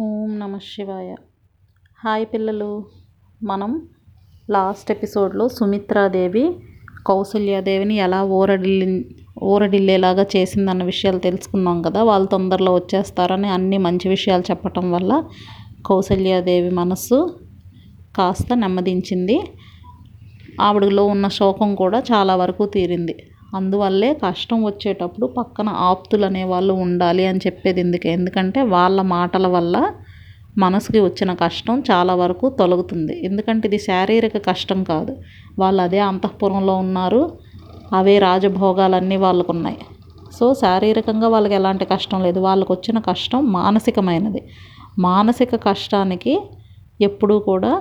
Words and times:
ఓం 0.00 0.38
నమ 0.38 0.58
శివాయ. 0.58 1.14
హాయ్ 2.04 2.26
పిల్లలు. 2.34 2.84
మనం 3.42 3.88
లాస్ట్ 4.50 4.90
ఎపిసోడ్లో 4.90 5.48
సుమిత్రాదేవి 5.48 6.56
కౌసల్యాదేవిని 7.06 7.96
ఎలా 7.96 8.22
ఊరడిల్లి 8.22 9.16
ఊరడిల్లేలాగా 9.42 10.26
చేసిందన్న 10.36 10.84
విషయాలు 10.84 11.18
తెలుసుకున్నాం 11.18 11.82
కదా. 11.82 12.02
వాళ్ళు 12.02 12.28
తొందరలో 12.28 12.74
వచ్చేస్తారని 12.74 13.48
అన్ని 13.48 13.78
మంచి 13.78 14.08
విషయాలు 14.08 14.42
చెప్పటం 14.42 14.92
వల్ల 14.92 15.24
కౌసల్యాదేవి 15.86 16.70
మనస్సు 16.70 17.38
కాస్త 18.16 18.56
నెమ్మదించింది. 18.56 19.40
ఆవిడలో 20.60 21.06
ఉన్న 21.06 21.28
శోకం 21.28 21.74
కూడా 21.74 21.98
చాలా 21.98 22.36
వరకు 22.36 22.66
తీరింది. 22.66 23.30
అందువల్లే 23.54 24.10
కష్టం 24.26 24.64
వచ్చేటప్పుడు 24.64 25.26
పక్కన 25.38 25.68
ఆప్తులు 25.88 26.26
అనేవాళ్ళు 26.26 26.72
ఉండాలి 26.84 27.26
అని 27.26 27.40
చెప్పేది 27.46 27.80
ఎందుకు? 27.80 28.06
ఎందుకంటే 28.08 28.62
వాళ్ళ 28.74 29.02
మాటల 29.02 29.46
వల్ల 29.46 29.76
మనసుకి 30.58 31.00
వచ్చిన 31.00 31.30
కష్టం 31.34 31.82
చాలా 31.90 32.14
వరకు 32.14 32.48
తొలగుతుంది. 32.58 33.14
ఎందుకంటే 33.26 33.68
ఇది 33.68 33.78
శారీరక 33.78 34.36
కష్టం 34.50 34.84
కాదు. 34.84 35.12
వాళ్ళు 35.58 35.82
అదే 35.82 36.00
అంతఃపురంలో 36.00 36.74
ఉన్నారు. 36.76 37.22
అవే 37.94 38.18
రాజభోగాలన్నీ 38.18 39.16
వాళ్ళకు 39.16 39.52
ఉన్నాయి 39.52 39.78
సో 40.38 40.54
శారీరకంగా 40.54 41.28
వాళ్ళకి 41.28 41.54
ఎలాంటి 41.54 41.84
కష్టం 41.84 42.22
లేదు. 42.22 42.38
వాళ్ళకు 42.40 42.72
వచ్చిన 42.74 42.98
కష్టం 43.10 43.40
మానసికమైనది. 43.52 44.42
మానసిక 44.98 45.54
కష్టానికి 45.68 46.34
ఎప్పుడూ 47.00 47.38
కూడా 47.38 47.72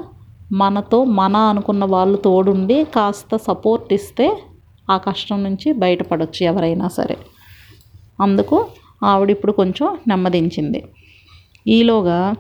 మనతో 0.51 1.03
మన 1.19 1.35
అనుకున్న 1.51 1.85
వాళ్ళు 1.85 2.17
తోడుండి 2.17 2.83
కాస్త 2.95 3.35
సపోర్ట్ 3.47 3.93
ఇస్తే 3.93 4.27
ఆ 4.89 4.97
కష్టం 4.97 5.43
నుంచి 5.43 5.73
బయటపడవచ్చు 5.73 6.45
ఎవరైనా 6.45 6.87
సరే. 6.87 7.17
అందుకు 8.21 8.67
ఆవిడ 9.03 9.29
ఇప్పుడు 9.29 9.51
కొంచెం 9.51 9.97
నెమ్మదించింది. 10.07 10.83
ఈలోగా 11.67 12.35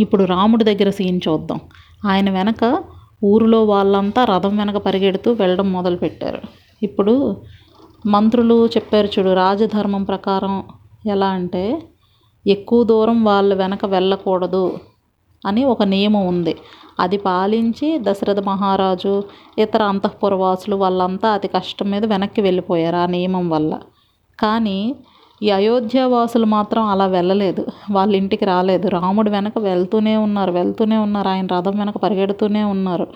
ఇప్పుడు 0.00 0.24
రాముడి 0.24 0.64
దగ్గర 0.64 0.90
సీన్ 0.90 1.20
చూద్దాం. 1.28 1.60
ఆయన 2.04 2.30
వెనక 2.30 2.82
ఊరిలో 3.24 3.64
వాళ్ళంతా 3.64 4.24
రథం 4.24 4.56
వెనక 4.56 4.76
పరిగెడుతూ 4.76 5.32
వెళ్ళడం 5.32 5.72
మొదలుపెట్టారు. 5.72 6.40
ఇప్పుడు 6.82 7.36
మంత్రులు 8.06 8.66
చెప్పారు 8.66 9.06
చూడు 9.06 9.34
రాజధర్మం 9.34 10.04
ప్రకారం 10.04 10.64
ఎలా 11.06 11.26
అంటే 11.26 11.82
ఎక్కువ 12.46 12.84
దూరం 12.84 13.24
వాళ్ళ 13.24 13.54
వెనక 13.54 13.84
వెళ్ళకూడదు. 13.84 14.80
అని 15.46 15.64
ఒక 15.64 15.82
నియమం 15.82 16.26
ఉంది. 16.26 16.56
అది 17.00 17.16
పాలించి 17.16 17.98
దశరథ 18.02 18.40
మహారాజు 18.40 19.22
ఇతర 19.58 19.82
అంతఃపురవాసులు 19.82 20.76
వాళ్ళంతా 20.76 21.28
అతి 21.30 21.48
కష్టం 21.48 21.90
మీద 21.90 22.04
వెనక్కి 22.04 22.40
వెళ్ళిపోయారు 22.40 22.96
ఆ 22.96 23.06
నియమం 23.06 23.50
వల్ల. 23.50 23.78
కానీ 24.40 24.96
ఈ 25.42 25.50
అయోధ్య 25.50 26.02
వాసులు 26.02 26.46
మాత్రం 26.46 26.84
అలా 26.84 27.06
వెళ్ళలేదు. 27.06 27.66
వాళ్ళ 27.90 28.16
ఇంటికి 28.16 28.44
రాలేదు. 28.44 28.88
రాముడు 28.88 29.30
వెనక 29.30 29.58
వెళ్తూనే 29.58 30.16
ఉన్నారు. 30.16 30.50
వెళ్తూనే 30.50 30.96
ఉన్నారు. 30.96 31.28
ఆయన 31.28 31.46
రథం 31.46 31.78
వెనక 31.78 31.96
పరిగెడుతూనే 31.96 32.64
ఉన్నారు. 32.64 33.06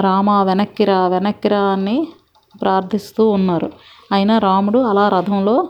రామ 0.00 0.30
వెనక్కిరా 0.42 1.08
వెనక్కిరా 1.08 1.60
అని 1.60 2.08
ప్రార్థిస్తూ 2.62 3.30
ఉన్నారు. 3.30 3.72
అయినా 4.12 4.38
రాముడు 4.38 4.78
అలా 4.78 5.08
రథంలో 5.08 5.68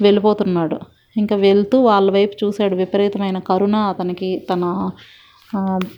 వెళ్ళిపోతున్నాడు. 0.00 0.78
ఇంకా 1.16 1.36
వెళ్తూ 1.46 1.76
వాళ్ళ 1.90 2.08
వైపు 2.16 2.34
చూశాడు 2.42 2.74
విపరీతమైన 2.82 3.38
కరుణ. 3.50 3.76
అతనికి 3.92 4.30
తన 4.50 4.64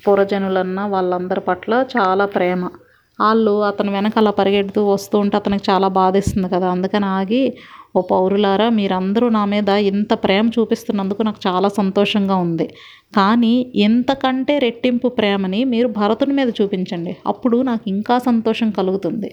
పూర్వజనులన్న 0.04 0.80
వాళ్ళందరి 0.94 1.42
పట్ల 1.48 1.72
చాలా 1.96 2.24
ప్రేమ. 2.36 2.62
వాళ్ళు 3.18 3.52
అతను 3.68 3.90
వెనక 3.96 4.16
అలా 4.20 4.30
పరిగెడుతూ 4.38 4.80
వస్తూ 4.88 5.16
ఉంటే 5.24 5.34
అతనికి 5.40 5.64
చాలా 5.70 5.88
బాధేస్తుంది 6.00 6.48
కదా. 6.54 6.68
అందుకని 6.76 7.06
ఆగి 7.18 7.42
ఓ 7.96 8.00
పౌరులారా 8.10 8.66
మీరందరూ 8.78 9.26
నా 9.36 9.42
మీద 9.52 9.70
ఇంత 9.90 10.12
ప్రేమ 10.24 10.46
చూపిస్తున్నందుకు 10.56 11.22
నాకు 11.28 11.40
చాలా 11.46 11.68
సంతోషంగా 11.78 12.36
ఉంది. 12.46 12.66
కానీ 13.18 13.52
ఇంతకంటే 13.86 14.54
రెట్టింపు 14.66 15.08
ప్రేమని 15.18 15.60
మీరు 15.74 15.88
భరతుని 16.00 16.34
మీద 16.40 16.50
చూపించండి. 16.60 17.12
అప్పుడు 17.32 17.58
నాకు 17.70 17.84
ఇంకా 17.94 18.16
సంతోషం 18.28 18.70
కలుగుతుంది. 18.80 19.30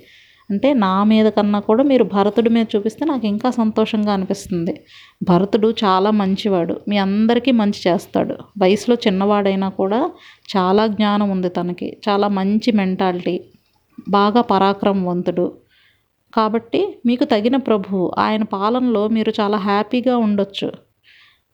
అంటే 0.52 0.74
నా 0.74 1.04
మీద 1.04 1.26
కన్నా 1.26 1.60
కూడా 1.60 1.84
మీరు 1.84 2.04
భరతుడి 2.04 2.50
మీద 2.50 2.66
చూపిస్తే 2.76 3.06
నాకు 3.06 3.26
ఇంకా 3.28 3.50
సంతోషంగా 3.52 4.14
అనిపిస్తుంది. 4.14 4.84
భరతుడు 5.24 5.74
చాలా 5.84 6.12
మంచివాడు. 6.12 6.82
మీ 6.88 6.98
అందరికీ 6.98 7.52
మంచి 7.52 7.90
చేస్తాడు. 7.90 8.36
వయసులో 8.62 8.98
చిన్నవాడైనా 9.08 9.70
కూడా 9.70 10.12
చాలా 10.58 10.88
జ్ఞానం 10.88 11.30
ఉంది 11.30 11.50
తనకి. 11.50 11.98
చాలా 12.10 12.28
మంచి 12.28 12.72
మెంటాలిటీ. 12.72 13.42
బాగా 14.10 14.42
పరాక్రమవంతుడు. 14.42 15.58
కాబట్టి 16.34 17.02
మీకు 17.06 17.24
తగిన 17.24 17.56
ప్రభువు. 17.56 18.12
ఆయన 18.20 18.44
పాలనలో 18.44 19.08
మీరు 19.08 19.34
చాలా 19.40 19.58
హ్యాపీగా 19.58 20.18
ఉండొచ్చు. 20.18 20.72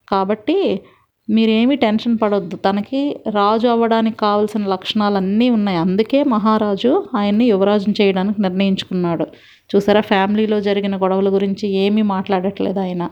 కాబట్టి 0.10 0.82
మీరేమీ 1.30 1.76
టెన్షన్ 1.76 2.18
పడొద్దు. 2.22 2.56
తనకి 2.56 3.20
రాజు 3.30 3.68
అవ్వడానికి 3.68 4.18
కావాల్సిన 4.18 4.66
లక్షణాలు 4.66 5.16
అన్నీ 5.16 5.50
ఉన్నాయి. 5.50 5.78
అందుకే 5.78 6.24
మహారాజు 6.24 7.04
ఆయన్ని 7.16 7.46
యువరాజుని 7.46 7.96
చేయడానికి 8.02 8.42
నిర్ణయించుకున్నాడు. 8.42 9.28
చూసారా? 9.76 10.02
ఫ్యామిలీలో 10.02 10.62
జరిగిన 10.62 10.98
గొడవల 10.98 11.30
గురించి 11.30 11.70
ఏమీ 11.70 12.02
మాట్లాడట్లేదు 12.02 12.80
ఆయన. 12.80 13.10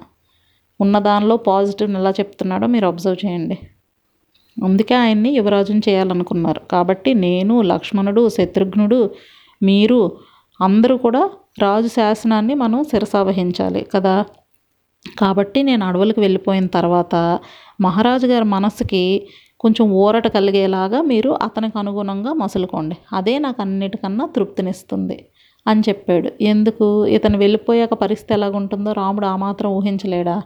ఉన్న 0.81 0.99
దానిలో 0.99 1.37
పాజిటివ్ 1.37 1.91
ఎలా 1.91 2.09
చెప్తున్నాడో 2.09 2.67
మీరు 2.67 2.87
అబ్జర్వ్ 2.87 3.25
చేయండి. 3.25 3.57
అందుకే 4.63 4.95
ఆయన్ని 4.95 5.29
యువరాజుని 5.29 5.81
చేయాలనుకున్నారు. 5.89 6.61
కాబట్టి 6.71 7.13
నేను 7.13 7.61
లక్ష్మణుడు 7.61 8.29
శత్రుఘ్నుడు 8.29 9.09
మీరు 9.63 10.17
అందరూ 10.61 10.97
కూడా 10.97 11.29
రాజు 11.59 11.87
శాసనాన్ని 11.87 12.53
మనం 12.53 12.83
శిరసావహించాలి 12.83 13.85
కదా? 13.95 14.25
కాబట్టి 15.19 15.63
నేను 15.63 15.85
అడవులకు 15.85 16.21
వెళ్ళిపోయిన 16.21 16.65
తర్వాత 16.65 17.39
మహారాజు 17.81 18.27
గారి 18.27 18.45
మనసుకి 18.45 19.27
కొంచెం 19.59 19.91
ఊరట 19.91 20.27
కలిగేలాగా 20.27 21.01
మీరు 21.01 21.31
అతనికి 21.41 21.79
అనుగుణంగా 21.79 22.33
మసులుకోండి. 22.33 22.95
అదే 23.13 23.39
నాకు 23.39 23.61
అన్నిటికన్నా 23.61 24.25
తృప్తినిస్తుంది 24.35 25.25
అని 25.67 25.81
చెప్పాడు. 25.89 26.29
ఎందుకు? 26.41 27.05
ఇతను 27.05 27.37
వెళ్ళిపోయాక 27.37 27.93
పరిస్థితి 27.93 28.33
ఎలాగుంటుందో 28.33 28.91
రాముడు 28.91 29.25
ఆ 29.25 29.35
మాత్రం 29.35 29.71
ఊహించలేడా? 29.71 30.41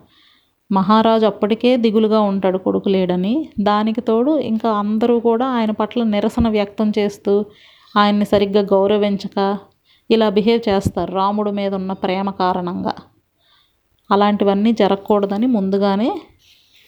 మహారాజు 0.71 1.25
అప్పటికే 1.25 1.77
దిగులుగా 1.77 2.19
ఉంటాడు 2.21 2.57
కొడుకు 2.57 2.89
లేడని 2.89 3.49
దానికి 3.59 4.01
తోడు 4.01 4.39
ఇంకా 4.39 4.69
అందరూ 4.71 5.19
కూడా 5.19 5.45
ఆయన 5.47 5.71
పట్ల 5.71 6.03
నిరసన 6.03 6.47
వ్యక్తం 6.47 6.91
చేస్తూ 6.99 7.45
ఆయన్ని 7.97 8.25
సరిగ్గా 8.25 8.61
గౌరవించక 8.61 9.57
ఇలా 10.09 10.29
బిహేవ్ 10.29 10.69
చేస్తారు 10.69 11.11
రాముడి 11.11 11.51
మీద 11.51 11.73
ఉన్న 11.75 11.93
ప్రేమ 11.93 12.29
కారణంగా. 12.29 12.93
అలాంటివన్నీ 14.11 14.71
జరగకూడదని 14.71 15.47
ముందుగానే 15.47 16.09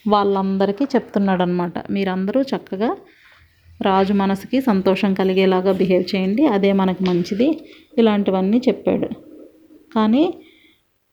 వాళ్ళందరికీ 0.08 0.84
చెప్తున్నాడు 0.84 1.42
అనమాట 1.42 1.74
మీరందరూ 1.90 2.42
చక్కగా 2.42 2.90
రాజు 3.82 4.12
మనసుకి 4.12 4.60
సంతోషం 4.60 5.14
కలిగేలాగా 5.14 5.72
బిహేవ్ 5.72 6.16
చేయండి. 6.16 6.46
అదే 6.46 6.72
మనకు 6.72 7.02
మంచిది. 7.10 7.48
ఇలాంటివన్నీ 7.98 8.62
చెప్పాడు. 8.68 9.08
కానీ 9.94 10.34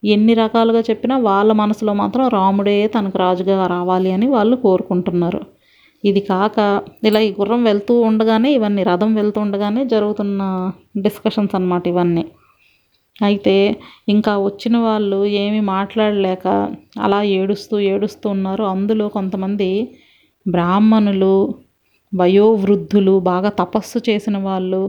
ఎన్ని 0.03 0.33
రకాలుగా 0.33 0.79
చెప్పినా 0.79 1.17
వాళ్ళ 1.17 1.51
మనసులో 1.51 1.93
మాత్రం 1.93 2.27
రాముడే 2.27 2.87
తనకు 2.87 3.17
రాజుగా 3.17 3.67
రావాలి 3.67 4.11
అని 4.11 4.27
వాళ్ళు 4.27 4.55
కోరుకుంటున్నారు. 4.55 5.41
ఇది 6.05 6.19
కాక 6.19 6.83
ఇలా 7.03 7.19
ఈ 7.19 7.31
గుర్రం 7.39 7.63
వెళ్తూ 7.63 8.01
ఉండగానే 8.01 8.53
ఇవన్నీ 8.53 8.83
రథం 8.83 9.15
వెళ్తూ 9.15 9.41
ఉండగానే 9.41 9.85
జరుగుతున్న 9.85 10.71
డిస్కషన్స్ 10.97 11.55
అనమాట 11.55 11.87
ఇవన్నీ. 11.87 12.25
అయితే 13.21 13.55
ఇంకా 14.09 14.33
వచ్చిన 14.37 14.75
వాళ్ళు 14.77 15.25
ఏమీ 15.43 15.59
మాట్లాడలేక 15.75 16.47
అలా 16.99 17.19
ఏడుస్తూ 17.39 17.75
ఏడుస్తూ 17.93 18.27
ఉన్నారు. 18.29 18.63
అందులో 18.63 19.07
కొంతమంది 19.07 19.69
బ్రాహ్మణులు 20.45 21.33
వయోవృద్ధులు 22.13 23.19
బాగా 23.31 23.49
తపస్సు 23.61 23.99
చేసిన 24.09 24.37
వాళ్ళు 24.47 24.81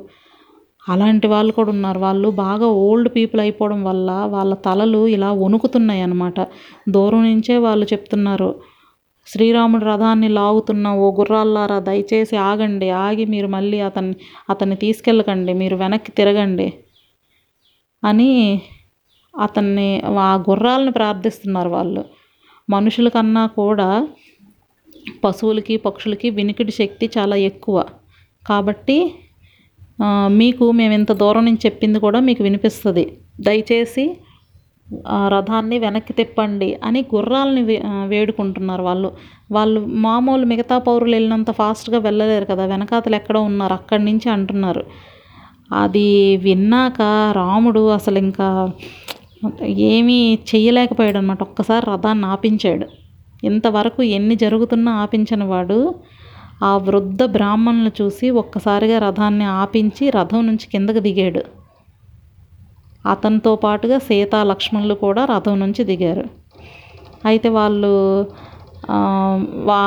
అలాంటి 0.86 1.26
వాళ్ళు 1.26 1.52
కూడా 1.52 1.70
ఉన్నారు. 1.70 1.98
వాళ్ళు 1.98 2.28
బాగా 2.44 2.66
ఓల్డ్ 2.84 3.08
పీపుల్ 3.16 3.40
అయిపోవడం 3.40 3.80
వల్ల 3.84 4.10
వాళ్ళ 4.34 4.52
తలలు 4.66 5.02
ఇలా 5.06 5.30
వణుకుతున్నాయి 5.42 6.02
అన్నమాట. 6.02 6.38
దూరం 6.88 7.22
నుంచే 7.32 7.56
వాళ్ళు 7.58 7.86
చెప్తున్నారు 7.92 8.50
శ్రీరాముడి 9.26 9.84
రథాన్ని 9.84 10.28
లాగుతున్న 10.28 10.88
ఓ 11.04 11.08
గుర్రాల్లారా 11.18 11.78
దయచేసి 11.88 12.36
ఆగండి. 12.50 12.88
ఆగి 13.06 13.24
మీరు 13.24 13.48
మళ్ళీ 13.48 13.80
అతన్ని 13.80 14.16
అతన్ని 14.50 14.76
తీసుకెళ్ళకండి. 14.76 15.52
మీరు 15.54 15.76
వెనక్కి 15.76 16.12
తిరగండి. 16.12 16.68
అని 18.02 18.30
అతన్ని 19.34 19.88
ఆ 20.28 20.30
గుర్రాలను 20.48 20.92
ప్రార్థిస్తున్నారు 20.98 21.70
వాళ్ళు. 21.76 22.02
మనుషుల 22.68 23.08
కన్నా 23.16 23.44
కూడా 23.60 23.88
పశువులకి 25.24 25.74
పక్షులకి 25.86 26.28
వినికిడి 26.38 26.72
శక్తి 26.80 27.06
చాలా 27.16 27.36
ఎక్కువ. 27.50 27.76
కాబట్టి 28.46 28.98
మీకు 30.40 30.64
మేము 30.78 30.94
ఇంత 30.98 31.12
దూరం 31.22 31.44
నుంచి 31.48 31.62
చెప్పింది 31.66 31.98
కూడా 32.04 32.18
మీకు 32.28 32.42
వినిపిస్తుంది. 32.46 33.04
దయచేసి 33.46 34.04
రథాన్ని 35.34 35.76
వెనక్కి 35.84 36.12
తిప్పండి 36.20 36.68
అని 36.86 37.00
గుర్రాలని 37.14 37.62
వేడుకుంటున్నారు 38.12 38.82
వాళ్ళు. 38.88 39.08
వాళ్ళు 39.56 39.80
మామూలు 40.06 40.44
మిగతా 40.52 40.76
పౌరులు 40.86 41.14
వెళ్ళినంత 41.16 41.50
ఫాస్ట్గా 41.60 41.98
వెళ్ళలేరు 42.06 42.46
కదా 42.52 42.64
వెనకాతలు 42.72 43.16
ఎక్కడో 43.20 43.40
ఉన్నారు 43.50 43.74
అక్కడి 43.80 44.02
నుంచి 44.08 44.28
అంటున్నారు. 44.36 44.82
అది 45.72 46.36
విన్నాక 46.36 47.00
రాముడు 47.32 47.90
అసలు 47.90 48.18
ఇంకా 48.18 48.48
ఏమీ 49.92 50.38
చేయలేకపోయాడు 50.48 51.18
అనమాట 51.18 51.42
ఒక్కసారి 51.42 51.84
రథాన్ని 51.90 52.26
ఆపించాడు. 52.26 52.86
ఇంతవరకు 53.44 54.02
ఎన్ని 54.02 54.34
జరుగుతున్నా 54.36 54.92
ఆపించని 54.92 55.44
వాడు 55.44 55.94
ఆ 56.64 56.76
వృద్ధ 56.76 57.22
బ్రాహ్మణులు 57.22 57.90
చూసి 58.02 58.30
ఒక్కసారిగా 58.30 58.98
రథాన్ని 58.98 59.44
ఆపించి 59.44 60.10
రథం 60.10 60.46
నుంచి 60.46 60.66
కిందకు 60.72 60.98
దిగాడు. 60.98 61.42
అతనితో 63.08 63.56
పాటుగా 63.56 63.98
సీతా 63.98 64.44
లక్ష్మణులు 64.44 64.94
కూడా 64.94 65.24
రథం 65.24 65.60
నుంచి 65.60 65.84
దిగారు. 65.84 66.24
అయితే 67.24 67.48
వాళ్ళు 67.48 67.92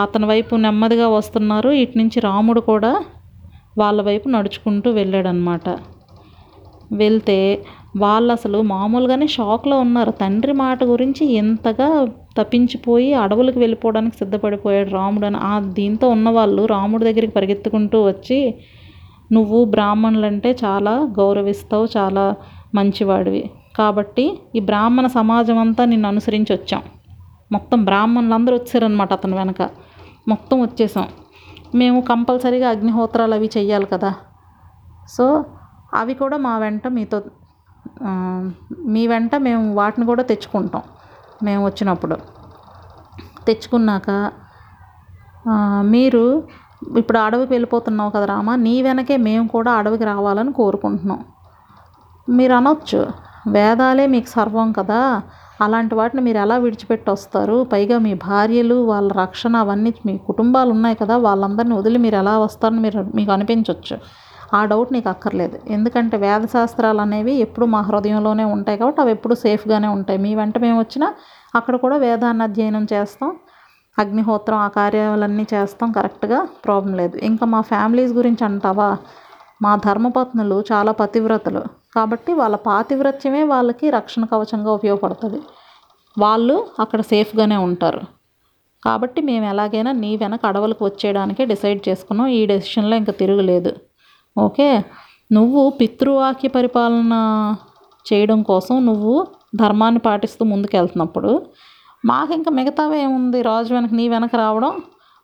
అతని 0.04 0.26
వైపు 0.26 0.56
నెమ్మదిగా 0.56 1.08
వస్తున్నారు. 1.08 1.70
ఇటు 1.70 1.98
నుంచి 1.98 2.20
రాముడు 2.20 2.62
కూడా 2.62 2.92
వాళ్ళ 3.78 4.02
వైపు 4.02 4.30
నడుచుకుంటూ 4.30 4.92
వెళ్ళాడనమాట 4.92 5.70
వెళ్తే 6.92 7.66
వాళ్ళు 7.98 8.32
అసలు 8.32 8.62
మామూలుగానే 8.62 9.28
షాక్లో 9.28 9.80
ఉన్నారు. 9.80 10.12
తండ్రి 10.12 10.52
మాట 10.52 10.84
గురించి 10.84 11.34
ఎంతగా 11.34 12.08
తప్పించిపోయి 12.38 13.14
అడవులకు 13.14 13.60
వెళ్ళిపోవడానికి 13.60 14.18
సిద్ధపడిపోయాడు 14.18 14.90
రాముడు 14.90 15.26
అని. 15.26 15.38
ఆ 15.38 15.60
దీంతో 15.60 16.10
ఉన్నవాళ్ళు 16.10 16.66
రాముడి 16.66 17.04
దగ్గరికి 17.04 17.34
పరిగెత్తుకుంటూ 17.34 18.04
వచ్చి 18.04 18.56
నువ్వు 19.32 19.66
బ్రాహ్మణులంటే 19.66 20.58
చాలా 20.66 20.92
గౌరవిస్తావు 20.92 21.88
చాలా 21.98 22.36
మంచివాడివి. 22.76 23.50
కాబట్టి 23.78 24.40
ఈ 24.56 24.60
బ్రాహ్మణ 24.60 25.08
సమాజం 25.08 25.58
అంతా 25.58 25.86
నిన్ను 25.86 26.08
అనుసరించి 26.08 26.56
వచ్చాం. 26.56 26.82
మొత్తం 27.52 27.86
బ్రాహ్మణులు 27.86 28.34
అందరూ 28.34 28.56
వచ్చారనమాట 28.56 29.14
అతని 29.14 29.36
వెనక. 29.36 29.62
మొత్తం 30.28 30.62
వచ్చేసాం. 30.62 31.08
మేము 31.82 32.00
కంపల్సరీగా 32.10 32.68
అగ్నిహోత్రాలు 32.76 33.36
అవి 33.38 33.50
చెయ్యాలి 33.58 33.88
కదా. 33.94 34.12
సో 35.16 35.26
అవి 36.00 36.14
కూడా 36.22 36.38
మా 36.46 36.54
వెంట 36.64 36.86
మీతో 36.98 37.18
మీ 38.94 39.04
వెంట 39.12 39.36
మేము 39.48 39.64
వాటిని 39.80 40.06
కూడా 40.12 40.24
తెచ్చుకుంటాం. 40.32 40.84
మేము 41.48 41.62
వచ్చినప్పుడు. 41.70 42.18
తెచ్చుకున్నాక 43.48 44.10
మీరు 45.94 46.24
ఇప్పుడు 47.00 47.18
అడవికి 47.26 47.52
వెళ్ళిపోతున్నావు 47.54 48.12
కదా 48.16 48.26
రామ 48.32 48.50
నీ 48.66 48.76
వెనకే 48.88 49.16
మేము 49.28 49.46
కూడా 49.56 49.72
అడవికి 49.80 50.06
రావాలని 50.12 50.52
కోరుకుంటున్నాం. 50.60 51.22
మీరు 52.28 52.54
అనొచ్చు 52.60 53.02
వేదాలే 53.56 54.06
మీకు 54.14 54.30
సర్వం 54.38 54.70
కదా. 54.80 55.00
అలాంటి 55.62 55.96
వాటిని 55.96 56.22
మీరు 56.22 56.38
ఎలా 56.38 56.58
విడిచిపెట్టి 56.58 57.12
వస్తారు? 57.12 57.68
పైగా 57.74 57.98
మీ 58.00 58.14
భార్యలు 58.14 58.76
వాళ్ళ 58.76 59.12
రక్షణ 59.12 59.56
అవన్నీ 59.56 59.94
మీ 60.06 60.18
కుటుంబాలు 60.18 60.72
ఉన్నాయి 60.72 60.96
కదా 60.96 61.18
వాళ్ళందరినీ 61.18 61.76
వదిలి 61.76 61.98
మీరు 61.98 62.16
ఎలా 62.16 62.38
వస్తారని 62.40 62.80
మీరు 62.80 63.06
మీకు 63.16 63.32
అనిపించవచ్చు 63.32 63.98
ఆ 64.56 64.66
డౌట్ 64.66 64.94
నీకు 64.94 65.10
అక్కర్లేదు. 65.10 65.60
ఎందుకంటే 65.70 66.18
వేద 66.18 66.42
శాస్త్రాలు 66.46 67.02
అనేవి 67.02 67.34
ఎప్పుడు 67.36 67.66
మా 67.66 67.82
హృదయంలోనే 67.82 68.44
ఉంటాయి 68.44 68.78
కాబట్టి 68.78 69.02
అవి 69.02 69.12
ఎప్పుడు 69.12 69.36
సేఫ్గానే 69.36 69.88
ఉంటాయి. 69.88 70.20
మీ 70.20 70.36
వెంట 70.36 70.58
మేము 70.58 70.80
వచ్చినా 70.80 71.14
అక్కడ 71.56 71.76
కూడా 71.76 71.98
వేదాన్ని 71.98 72.44
అధ్యయనం 72.44 72.88
చేస్తాం. 72.94 73.36
అగ్నిహోత్రం 74.00 74.58
ఆ 74.58 74.68
కార్యాలన్నీ 74.68 75.48
చేస్తాం. 75.54 75.92
కరెక్ట్గా 75.92 76.48
ప్రాబ్లం 76.66 76.94
లేదు. 76.94 77.18
ఇంకా 77.18 77.46
మా 77.46 77.62
ఫ్యామిలీస్ 77.62 78.14
గురించి 78.14 78.46
అంటావా? 78.46 78.98
మా 79.64 79.72
ధర్మపత్నులు 79.76 80.58
చాలా 80.72 80.92
పతివ్రతలు. 80.92 81.62
కాబట్టి 81.96 82.32
వాళ్ళ 82.34 82.56
పాతివ్రత్యమే 82.56 83.44
వాళ్ళకి 83.44 83.90
రక్షణ 83.90 84.24
కవచంగా 84.26 84.72
ఉపయోగపడుతుంది. 84.72 85.40
వాళ్ళు 86.18 86.56
అక్కడ 86.80 87.02
సేఫ్గానే 87.02 87.58
ఉంటారు. 87.68 88.02
కాబట్టి 88.86 89.20
మేము 89.22 89.46
ఎలాగైనా 89.46 89.92
నీ 90.04 90.12
వెనక 90.18 90.46
అడవులకు 90.46 90.86
వచ్చేయడానికే 90.86 91.46
డిసైడ్ 91.46 91.82
చేసుకున్నాం. 91.90 92.28
ఈ 92.28 92.46
డెసిషన్లో 92.46 92.96
ఇంకా 92.96 93.14
తిరుగులేదు. 93.14 93.72
ఓకే? 94.38 94.70
నువ్వు 95.32 95.70
పితృవాక్య 95.70 96.50
పరిపాలన 96.50 97.16
చేయడం 98.06 98.40
కోసం 98.42 98.76
నువ్వు 98.86 99.14
ధర్మాన్ని 99.56 100.00
పాటిస్తూ 100.00 100.46
ముందుకెళ్తున్నప్పుడు 100.46 101.32
మాకు 102.06 102.32
ఇంకా 102.34 102.52
మిగతావి 102.52 102.98
ఏముంది? 103.02 103.42
రాజు 103.42 103.72
వెనక 103.74 103.94
నీ 103.94 104.06
వెనక 104.10 104.36
రావడం 104.36 104.74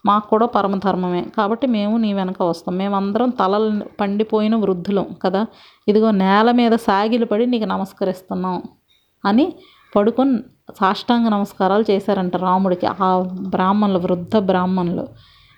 మాకు 0.05 0.29
కూడా 0.29 0.45
పరమధర్మమే. 0.45 1.25
కాబట్టి 1.37 1.67
మేము 1.67 1.97
నీ 1.97 2.13
వెనక 2.13 2.41
వస్తాం. 2.41 2.77
మేమందరం 2.77 3.29
తలలు 3.29 3.85
పండిపోయిన 3.99 4.55
వృద్ధులం 4.55 5.07
కదా. 5.25 5.45
ఇదిగో 5.87 6.11
నేల 6.11 6.51
మీద 6.51 6.71
సాగిలు 6.71 7.25
పడి 7.25 7.45
నీకు 7.45 7.65
నమస్కరిస్తున్నాం 7.65 8.61
అని 9.25 9.53
పడుకొని 9.95 10.39
సాష్టాంగ 10.79 11.27
నమస్కారాలు 11.27 11.91
చేశారంట 11.91 12.35
రాముడికి 12.37 12.87
ఆ 12.87 13.19
బ్రాహ్మణులు 13.47 13.99
వృద్ధ 13.99 14.37
బ్రాహ్మణులు. 14.37 15.07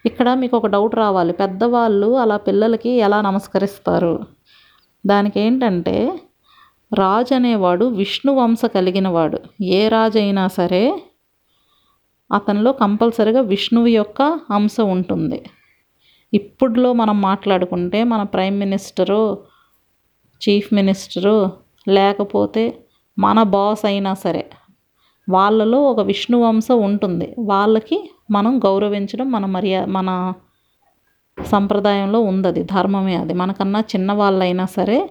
ఇక్కడ 0.06 0.34
మీకు 0.34 0.58
ఒక 0.58 0.68
డౌట్ 0.68 0.96
రావాలి. 0.96 1.34
పెద్దవాళ్ళు 1.34 2.18
అలా 2.18 2.38
పిల్లలకి 2.38 2.90
ఎలా 2.90 3.22
నమస్కరిస్తారు? 3.22 4.20
దానికి 5.06 5.40
ఏంటంటే 5.40 6.20
రాజు 6.94 7.36
అనేవాడు 7.36 7.86
విష్ణు 7.86 8.36
వంశ 8.36 8.66
కలిగిన 8.66 9.08
వాడు 9.08 9.64
ఏ 9.64 9.88
రాజు 9.88 10.20
అయినా 10.20 10.48
సరే 10.48 11.04
అతనిలో 12.32 12.72
కంపల్సరిగా 12.72 13.42
విష్ణువు 13.42 13.88
యొక్క 13.88 14.40
అంశ 14.52 14.82
ఉంటుంది. 14.82 15.44
ఇప్పుడులో 16.34 16.94
మనం 16.94 17.22
మాట్లాడుకుంటే 17.22 18.04
మన 18.04 18.24
ప్రైమ్ 18.24 18.60
మినిస్టరు 18.60 19.44
చీఫ్ 20.42 20.74
మినిస్టరు 20.74 21.52
లేకపోతే 21.88 22.86
మన 23.20 23.44
బాస్ 23.44 23.86
అయినా 23.86 24.14
సరే 24.14 24.50
వాళ్ళలో 25.30 25.82
ఒక 25.82 26.00
విష్ణు 26.00 26.42
వంశ 26.42 26.72
ఉంటుంది. 26.72 27.36
వాళ్ళకి 27.40 28.12
మనం 28.32 28.60
గౌరవించడం 28.60 29.32
మన 29.32 29.46
మర్యా 29.46 29.86
మన 29.86 30.34
సంప్రదాయంలో 31.46 32.20
ఉంది 32.20 32.48
అది 32.48 32.64
ధర్మమే 32.64 33.16
అది. 33.16 33.34
మనకన్నా 33.34 33.80
చిన్న 33.80 34.14
వాళ్ళైనా 34.14 34.66
సరే 34.66 35.10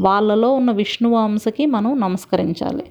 వాళ్ళలో 0.00 0.54
ఉన్న 0.54 0.70
విష్ణువంశకి 0.70 1.66
మనం 1.66 2.00
నమస్కరించాలి. 2.00 2.84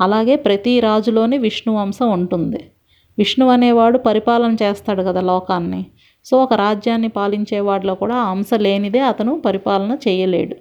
అలాగే 0.00 0.36
ప్రతి 0.36 0.80
రాజులోని 0.80 1.38
విష్ణువంశ 1.38 2.02
ఉంటుంది. 2.02 2.71
విష్ణు 3.18 3.48
అనేవాడు 3.48 3.98
పరిపాలన 3.98 4.56
చేస్తాడు 4.62 5.02
కదా 5.02 5.20
లోకాన్ని. 5.20 5.86
సో 6.24 6.42
ఒక 6.42 6.54
రాజ్యాన్ని 6.54 7.08
పాలించేవాడిలో 7.08 7.94
కూడా 7.94 8.16
అంశ 8.16 8.50
లేనిదే 8.54 8.98
అతను 8.98 9.40
పరిపాలన 9.40 9.96
చేయలేడు. 10.08 10.56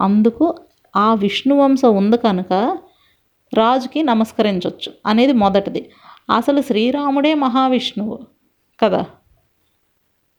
అందుకు 0.00 0.54
ఆ 0.96 1.14
విష్ణు 1.14 1.54
వంశ 1.54 1.84
ఉంది 1.84 2.18
కనుక 2.18 2.78
రాజుకి 3.54 4.02
నమస్కరించవచ్చు 4.02 4.92
అనేది 5.06 5.32
మొదటిది. 5.32 5.90
అసలు 6.36 6.62
శ్రీరాముడే 6.62 7.34
మహావిష్ణువు 7.34 8.18
కదా. 8.80 9.02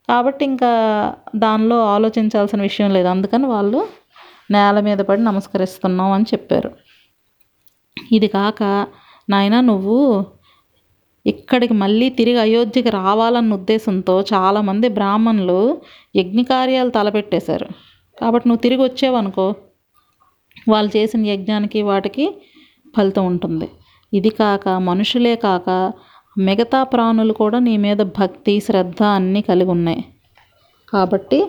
కాబట్టి 0.09 0.45
ఇంకా 0.45 1.13
దానిలో 1.36 1.86
ఆలోచించాల్సిన 1.86 2.62
విషయం 2.62 2.94
లేదు. 2.94 3.07
అందుకని 3.07 3.45
వాళ్ళు 3.45 3.88
నేల 4.51 4.80
మీద 4.80 4.98
పడి 4.98 5.24
నమస్కరిస్తున్నాం 5.24 6.12
అని 6.12 6.24
చెప్పారు. 6.24 6.71
ఇది 8.12 8.27
కాక 8.27 8.88
నాయన 9.30 9.59
నువ్వు 9.59 10.25
ఇక్కడికి 11.27 11.74
మళ్ళీ 11.74 12.07
తిరిగి 12.09 12.39
అయోధ్యకి 12.39 12.89
రావాలన్న 12.89 13.53
ఉద్దేశంతో 13.53 14.15
చాలామంది 14.33 14.87
బ్రాహ్మణులు 14.90 15.59
యజ్ఞకార్యాలు 16.16 16.90
తలపెట్టేశారు. 16.90 17.68
కాబట్టి 18.21 18.45
నువ్వు 18.49 18.61
తిరిగి 18.61 18.81
వచ్చావనుకో 18.81 19.47
వాళ్ళు 20.69 20.92
చేసిన 20.97 21.25
యజ్ఞానికి 21.25 21.81
వాటికి 21.81 22.25
ఫలితం 22.97 23.25
ఉంటుంది. 23.25 23.68
ఇది 24.13 24.30
కాక 24.30 24.68
మనుషులే 24.90 25.35
కాక 25.35 25.69
మిగతా 26.37 26.83
ప్రాణులు 26.83 27.33
కూడా 27.33 27.59
నీ 27.59 27.73
మీద 27.78 28.01
భక్తి 28.19 28.56
శ్రద్ధ 28.59 29.01
అన్నీ 29.18 29.42
కలిగి 29.42 29.71
ఉన్నాయి. 29.71 30.01
కాబట్టి 30.94 31.40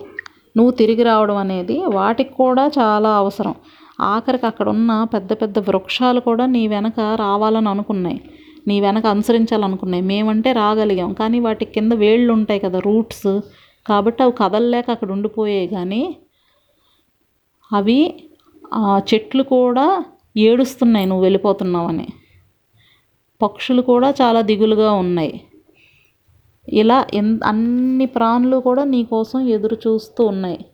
నువ్వు 0.57 0.71
తిరిగి 0.71 1.03
రావడం 1.03 1.37
అనేది 1.37 1.75
వాటికి 1.97 2.33
కూడా 2.33 2.63
చాలా 2.79 3.09
అవసరం. 3.09 3.55
ఆఖరికి 4.01 4.45
అక్కడ 4.45 4.67
ఉన్న 4.69 4.91
పెద్ద 5.13 5.33
పెద్ద 5.33 5.59
వృక్షాలు 5.59 6.19
కూడా 6.19 6.45
నీ 6.45 6.67
వెనక 6.67 6.99
రావాలని 6.99 7.69
అనుకున్నాయి. 7.69 8.19
నీ 8.67 8.81
వెనక 8.81 9.05
అనుసరించాలనుకున్నాయి. 9.05 10.03
మేమంటే 10.03 10.51
రాగలిగాం. 10.51 11.13
కానీ 11.13 11.39
వాటి 11.39 11.65
కింద 11.65 11.93
వేళ్ళు 11.93 12.33
ఉంటాయి 12.33 12.59
కదా 12.59 12.79
రూట్స్. 12.79 13.39
కాబట్టి 13.87 14.23
అవి 14.23 14.31
కదలలేక 14.31 14.91
అక్కడ 14.91 15.11
ఉండిపోయాయి. 15.11 15.67
కానీ 15.67 16.17
అవి 17.73 18.23
ఆ 18.73 19.01
చెట్లు 19.13 19.43
కూడా 19.43 20.05
ఏడుస్తున్నాయి. 20.37 21.05
నువ్వు 21.05 21.23
వెళ్ళిపోతున్నావని. 21.23 22.07
పక్షులు 23.41 23.81
కూడా 23.81 24.09
చాలా 24.21 24.41
దిగులుగా 24.41 24.91
ఉన్నాయి. 24.91 25.41
ఇలా 26.69 27.05
ఎన్ 27.13 27.39
అన్ని 27.45 28.05
ప్రాణులు 28.05 28.57
కూడా 28.57 28.83
నీ 28.83 29.03
కోసం 29.03 29.39
ఎదురు 29.39 29.77
చూస్తూ 29.87 30.25
ఉన్నాయి. 30.25 30.65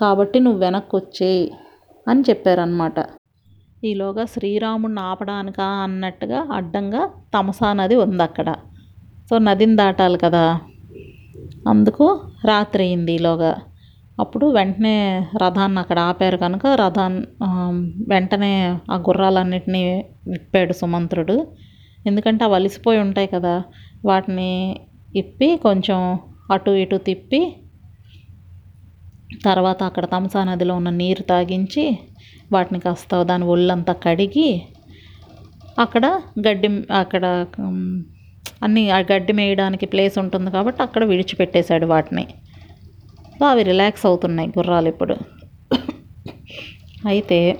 కాబట్టి 0.00 0.40
నువ్వు 0.40 0.60
వెనక్కి 0.60 0.96
వచ్చేయి 0.96 1.52
అని 2.08 2.22
చెప్పారనమాట 2.30 3.00
ఈలోగా 3.82 4.24
శ్రీరాముడిని 4.24 5.00
ఆపడానికా 5.00 5.64
అన్నట్టుగా 5.64 6.40
అడ్డంగా 6.52 7.02
తమసా 7.34 7.72
నది 7.72 7.96
ఉంది 7.96 8.22
అక్కడ 8.22 8.48
సో 9.30 9.38
నదిని 9.38 9.76
దాటాలి 9.76 10.18
కదా. 10.18 10.44
అందుకు 11.68 12.06
రాత్రి 12.44 12.82
అయింది 12.84 13.12
ఈలోగా. 13.12 13.52
అప్పుడు 14.20 14.46
వెంటనే 14.46 14.94
రథాన్ని 15.42 15.78
అక్కడ 15.78 15.98
ఆపారు 15.98 16.36
కనుక 16.36 16.66
రథాన్ 16.66 17.18
వెంటనే 18.08 18.52
ఆ 18.90 18.96
గుర్రాలన్నిటినీ 18.96 19.82
విప్పాడు 20.28 20.72
సుమంత్రుడు. 20.72 21.36
ఎందుకంటే 22.06 22.44
అవి 22.44 22.54
అలిసిపోయి 22.54 23.00
ఉంటాయి 23.00 23.26
కదా. 23.26 23.54
వాటిని 24.04 24.50
ఇప్పి 25.16 25.56
కొంచెం 25.56 26.00
అటు 26.52 26.70
ఇటు 26.82 26.96
తిప్పి 26.96 27.40
తర్వాత 29.44 29.82
అక్కడ 29.82 30.04
తమసా 30.04 30.44
నదిలో 30.44 30.74
ఉన్న 30.74 30.90
నీరు 30.90 31.22
తాగించి 31.22 31.84
వాటిని 32.52 32.80
కాస్త 32.80 33.22
దాని 33.22 33.44
ఒళ్ళంతా 33.44 33.92
కడిగి 33.92 34.62
అక్కడ 35.78 36.06
గడ్డి 36.48 36.68
అక్కడ 36.90 37.46
అన్నీ 38.62 38.90
ఆ 38.90 38.98
గడ్డి 39.12 39.32
మేయడానికి 39.32 39.86
ప్లేస్ 39.86 40.18
ఉంటుంది 40.18 40.50
కాబట్టి 40.50 40.82
అక్కడ 40.82 41.04
విడిచిపెట్టేశాడు 41.04 41.86
వాటిని. 41.86 42.24
సో 43.38 43.46
అవి 43.46 43.62
రిలాక్స్ 43.62 44.06
అవుతున్నాయి 44.06 44.48
గుర్రాలు 44.48 44.88
ఇప్పుడు. 44.88 45.16
అయితే 47.06 47.58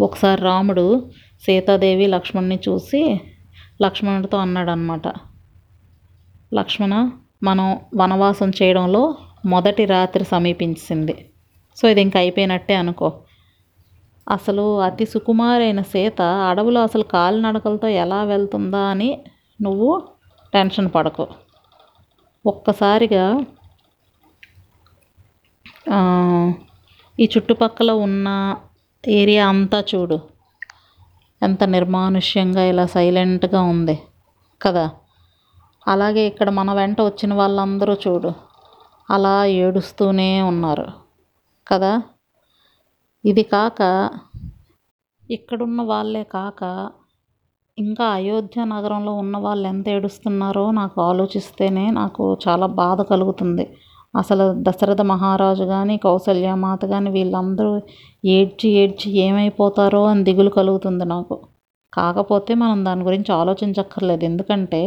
ఒకసారి 0.00 0.42
రాముడు 0.42 1.10
సీతాదేవి 1.46 2.06
లక్ష్మణ్ని 2.06 2.58
చూసి 2.68 3.20
లక్ష్మణుడితో 3.82 4.38
అన్నాడనమాట 4.38 5.08
లక్ష్మణ 6.54 7.10
మనం 7.42 7.80
వనవాసం 7.96 8.50
చేయడంలో 8.50 9.16
మొదటి 9.46 9.84
రాత్రి 9.84 10.24
సమీపించింది. 10.24 11.14
సో 11.78 11.88
ఇది 11.88 12.00
ఇంక 12.00 12.16
అయిపోయినట్టే 12.16 12.74
అనుకో. 12.74 13.08
అసలు 14.26 14.80
అతి 14.80 15.06
సుకుమారైన 15.06 15.80
సీత 15.82 16.22
అడవిలో 16.22 16.82
అసలు 16.82 17.02
కాలినడకలతో 17.02 17.88
ఎలా 17.88 18.20
వెళ్తుందా 18.24 18.82
అని 18.92 19.10
నువ్వు 19.62 20.02
టెన్షన్ 20.54 20.88
పడకు. 20.94 21.26
ఒక్కసారిగా 22.46 23.26
ఈ 27.20 27.24
చుట్టుపక్కల 27.36 27.90
ఉన్న 28.06 28.28
ఏరియా 29.08 29.48
అంతా 29.48 29.84
చూడు. 29.90 30.18
ఎంత 31.42 31.64
నిర్మానుష్యంగా 31.64 32.62
ఇలా 32.64 32.86
సైలెంట్గా 32.86 33.62
ఉంది 33.62 33.96
కదా. 34.62 34.90
అలాగే 35.88 36.22
ఇక్కడ 36.26 36.50
మన 36.50 36.72
వెంట 36.72 37.00
వచ్చిన 37.00 37.34
వాళ్ళందరూ 37.34 37.94
చూడు. 38.04 38.32
అలా 39.10 39.44
ఏడుస్తూనే 39.44 40.42
ఉన్నారు 40.42 40.86
కదా. 41.66 41.92
ఇది 43.24 43.42
కాక 43.52 43.80
ఇక్కడున్న 45.30 45.80
వాళ్ళే 45.82 46.22
కాక 46.34 46.62
ఇంకా 47.78 48.06
అయోధ్య 48.16 48.64
నగరంలో 48.64 49.12
ఉన్న 49.12 49.36
వాళ్ళు 49.36 49.64
ఎంత 49.68 49.86
ఏడుస్తున్నారో 49.88 50.64
నాకు 50.70 50.96
ఆలోచిస్తేనే 51.02 51.84
నాకు 51.90 52.24
చాలా 52.44 52.66
బాధ 52.80 53.00
కలుగుతుంది. 53.12 53.64
అసలు 54.14 54.44
దశరథ 54.66 55.02
మహారాజు 55.12 55.64
కానీ 55.64 55.96
కౌసల్యమాత 55.96 56.84
కానీ 56.84 57.10
వీళ్ళందరూ 57.10 57.72
ఏడ్చి 58.24 58.68
ఏడ్చి 58.82 59.10
ఏమైపోతారో 59.26 60.02
అని 60.10 60.24
దిగులు 60.28 60.52
కలుగుతుంది 60.58 61.06
నాకు. 61.14 61.38
కాకపోతే 61.92 62.54
మనం 62.54 62.78
దాని 62.88 63.04
గురించి 63.08 63.32
ఆలోచించక్కర్లేదు. 63.40 64.24
ఎందుకంటే 64.24 64.82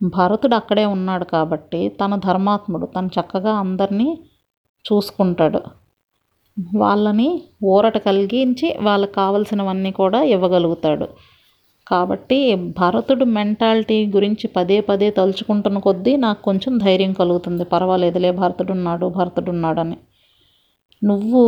భరతుడు 0.00 0.56
అక్కడే 0.60 0.86
ఉన్నాడు 0.96 1.28
కాబట్టి 1.34 1.82
తన 2.00 2.14
ధర్మాత్ముడు 2.28 2.88
తను 2.96 3.10
చక్కగా 3.18 3.54
అందరినీ 3.64 4.08
చూసుకుంటాడు. 4.84 5.62
వాళ్ళని 6.82 7.28
ఊరట 7.64 7.96
కలిగించి 7.98 8.68
వాళ్ళకి 8.82 9.14
కావలసినవన్నీ 9.14 9.90
కూడా 9.90 10.20
ఇవ్వగలుగుతాడు. 10.34 11.06
కాబట్టి 11.86 12.38
భరతుడు 12.78 13.24
మెంటాలిటీ 13.36 13.98
గురించి 14.16 14.46
పదే 14.56 14.80
పదే 14.80 15.10
తలుచుకుంటున్న 15.10 15.78
కొద్దీ 15.78 16.12
నాకు 16.16 16.40
కొంచెం 16.42 16.78
ధైర్యం 16.78 17.12
కలుగుతుంది. 17.12 17.64
పర్వాలేదులే 17.64 18.30
భరతుడు 18.30 18.72
ఉన్నాడు 18.72 19.06
భరతుడు 19.18 19.50
ఉన్నాడని 19.50 19.96
నువ్వు 21.02 21.42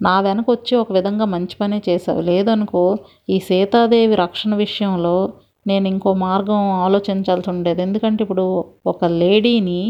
నా 0.00 0.14
వెనక 0.20 0.46
వచ్చి 0.50 0.74
ఒక 0.76 0.92
విధంగా 0.92 1.24
మంచి 1.24 1.56
పనే 1.60 1.78
చేసావు 1.88 2.20
లేదనుకో 2.20 2.82
ఈ 3.30 3.36
సీతాదేవి 3.40 4.14
రక్షణ 4.14 4.54
విషయంలో 4.54 5.16
నేను 5.66 5.86
ఇంకో 5.88 6.10
మార్గం 6.14 6.60
ఆలోచించాల్సి 6.86 7.48
ఉండేది. 7.50 7.82
ఎందుకంటే 7.82 8.20
ఇప్పుడు 8.24 8.46
ఒక 8.86 9.04
లేడీని 9.20 9.80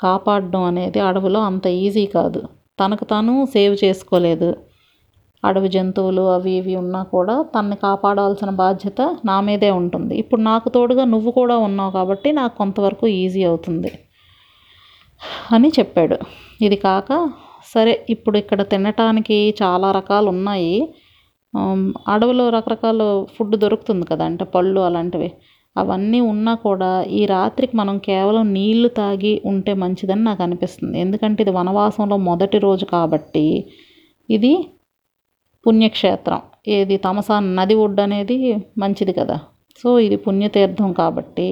కాపాడడం 0.00 0.62
అనేది 0.62 1.00
అడవిలో 1.00 1.40
అంత 1.40 1.66
ఈజీ 1.66 2.06
కాదు. 2.06 2.40
తనకు 2.78 3.04
తాను 3.12 3.32
సేవ్ 3.54 3.74
చేసుకోలేదు. 3.84 4.48
అడవి 5.48 5.68
జంతువులు 5.74 6.22
అవి 6.34 6.52
ఇవి 6.60 6.74
ఉన్నా 6.82 7.00
కూడా 7.14 7.34
తనని 7.54 7.76
కాపాడాల్సిన 7.86 8.50
బాధ్యత 8.62 9.00
నా 9.30 9.36
మీదే 9.46 9.70
ఉంటుంది. 9.80 10.14
ఇప్పుడు 10.22 10.40
నాకు 10.50 10.68
తోడుగా 10.76 11.04
నువ్వు 11.14 11.30
కూడా 11.40 11.56
ఉన్నావు 11.66 11.92
కాబట్టి 11.98 12.28
నాకు 12.40 12.54
కొంతవరకు 12.60 13.06
ఈజీ 13.22 13.42
అవుతుంది 13.50 13.90
అని 15.56 15.68
చెప్పాడు. 15.78 16.16
ఇది 16.66 16.76
కాక 16.86 17.10
సరే 17.74 17.92
ఇప్పుడు 18.14 18.36
ఇక్కడ 18.42 18.60
తినటానికి 18.72 19.38
చాలా 19.62 19.88
రకాలు 19.98 20.28
ఉన్నాయి. 20.34 20.72
అడవిలో 22.14 22.46
రకరకాల 22.56 23.02
ఫుడ్ 23.34 23.54
దొరుకుతుంది 23.64 24.04
కదా 24.12 24.24
అంటే 24.30 24.44
పళ్ళు 24.54 24.80
అలాంటివి. 24.88 25.28
అవన్నీ 25.76 26.18
ఉన్నా 26.32 26.52
కూడా 26.66 26.90
ఈ 27.18 27.20
రాత్రికి 27.32 27.74
మనం 27.80 27.96
కేవలం 28.08 28.44
నీళ్ళు 28.56 28.88
తాగి 28.98 29.32
ఉంటే 29.52 29.72
మంచిదని 29.82 30.22
నాకు 30.28 30.42
అనిపిస్తుంది. 30.46 30.96
ఎందుకంటే 31.04 31.38
ఇది 31.44 31.52
వనవాసంలో 31.58 32.16
మొదటి 32.28 32.58
రోజు 32.66 32.84
కాబట్టి 32.94 33.46
ఇది 34.36 34.52
పుణ్యక్షేత్రం. 35.66 36.40
ఏది 36.76 36.96
తమసా 37.06 37.36
నది 37.58 37.74
ఒడ్డు 37.84 38.00
అనేది 38.06 38.36
మంచిది 38.82 39.12
కదా. 39.20 39.36
సో 39.80 39.88
ఇది 40.06 40.16
పుణ్యతీర్థం 40.26 40.90
కాబట్టి 41.00 41.46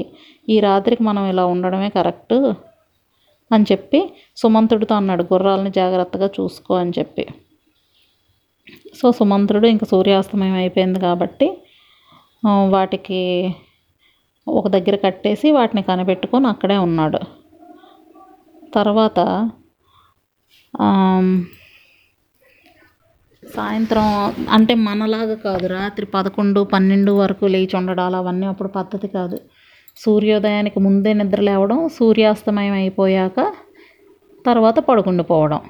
ఈ 0.53 0.57
రాత్రికి 0.67 1.03
మనం 1.09 1.25
ఇలా 1.33 1.45
ఉండడమే 1.55 1.89
కరెక్ట్ 1.97 2.37
అని 3.51 3.67
చెప్పి 3.71 4.01
సుమంతుడితో 4.43 4.95
అన్నాడు. 5.01 5.25
గుర్రాలని 5.33 5.73
జాగ్రత్తగా 5.81 6.29
చూసుకో 6.37 6.73
అని 6.83 6.95
చెప్పి. 6.99 7.25
సో 8.99 9.07
సుమంత్రుడు 9.19 9.67
ఇంకా 9.75 9.87
సూర్యాస్తమయం 9.93 10.57
అయిపోయింది 10.63 11.01
కాబట్టి 11.07 11.49
వాటికి 12.75 13.21
ఒక 14.47 14.67
దగ్గర 14.69 14.97
కట్టేసి 14.97 15.49
వాటిని 15.51 15.83
కనిపెట్టుకొని 15.83 16.47
అక్కడే 16.47 16.79
ఉన్నాడు. 16.87 17.21
తర్వాత 18.75 19.19
సాయంత్రం 23.43 24.07
అంటే 24.49 24.75
మనలాగా 24.87 25.37
కాదు 25.47 25.67
రాత్రి 25.67 26.07
పదకొండు 26.07 26.61
పన్నెండు 26.73 27.13
వరకు 27.13 27.45
లేచి 27.47 27.75
ఉండడాలు 27.77 28.17
అవన్నీ 28.17 28.47
అప్పుడు 28.47 28.71
పద్ధతి 28.79 29.09
కాదు. 29.09 29.39
సూర్యోదయానికి 29.99 30.79
ముందే 30.81 31.13
నిద్ర 31.13 31.41
లేవడం 31.41 31.79
సూర్యాస్తమయం 31.89 32.73
అయిపోయాక 32.73 33.41
తర్వాత 34.47 34.79
పడుకుండిపోవడం 34.79 35.61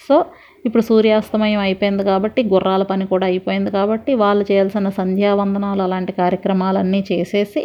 సో 0.00 0.16
ఇప్పుడు 0.64 0.82
సూర్యాస్తమయం 0.82 1.60
అయిపోయింది 1.60 2.04
కాబట్టి 2.04 2.40
గుర్రాల 2.42 2.82
పని 2.82 3.04
కూడా 3.06 3.26
అయిపోయింది 3.26 3.70
కాబట్టి 3.70 4.12
వాళ్ళు 4.14 4.44
చేయాల్సిన 4.50 4.90
సంధ్యావందనాలు 4.90 5.82
అలాంటి 5.82 6.12
కార్యక్రమాలన్నీ 6.12 7.00
చేసేసి 7.12 7.62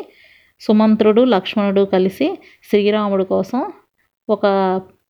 సుమంత్రుడు 0.60 1.22
లక్ష్మణుడు 1.22 1.82
కలిసి 1.82 2.40
శ్రీరాముడు 2.70 3.24
కోసం 3.24 3.72
ఒక 4.30 4.42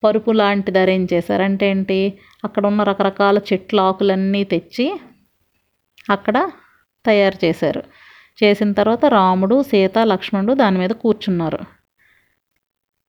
పరుపు 0.04 0.32
లాంటిది 0.32 0.80
అరేంజ్ 0.80 1.14
చేశారు. 1.14 1.44
అంటే 1.44 1.70
ఏంటి? 1.70 2.14
అక్కడ 2.46 2.68
ఉన్న 2.68 2.84
రకరకాల 2.84 3.38
చెట్ల 3.38 3.80
ఆకులన్నీ 3.80 4.44
తెచ్చి 4.44 5.00
అక్కడ 6.10 6.50
తయారు 7.06 7.46
చేశారు. 7.46 7.84
చేసిన 8.44 8.74
తర్వాత 8.74 9.06
రాముడు 9.06 9.64
సీత 9.64 9.98
లక్ష్మణుడు 10.04 10.54
దాని 10.54 10.80
మీద 10.80 10.90
కూర్చున్నారు. 10.90 11.60